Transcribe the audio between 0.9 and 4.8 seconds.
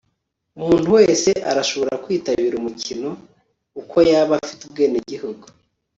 wese arashobora kwitabira umukino, uko yaba afite